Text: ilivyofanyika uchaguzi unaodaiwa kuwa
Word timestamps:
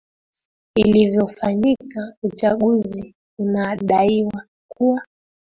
ilivyofanyika 0.75 2.13
uchaguzi 2.23 3.15
unaodaiwa 3.39 4.45
kuwa 4.71 5.01